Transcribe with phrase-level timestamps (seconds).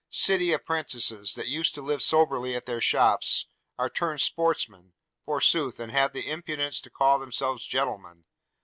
[0.29, 3.45] –City apprentices, that used to live soberly at their shops,
[3.77, 4.93] are turned sportsmen,
[5.25, 8.25] forsooth, and have the impudence to call themselves gentlemen.